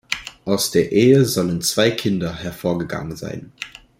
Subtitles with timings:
[0.45, 3.51] Aus der Ehe sollen zwei Kinder hervorgegangen sein.